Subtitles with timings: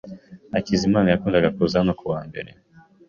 [0.53, 2.51] Hakizimana yakundaga kuza hano kuwa mbere.